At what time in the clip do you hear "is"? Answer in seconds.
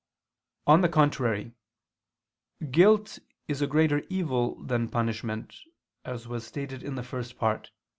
3.47-3.61